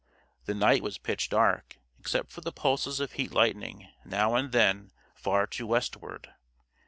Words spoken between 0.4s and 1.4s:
The night was pitch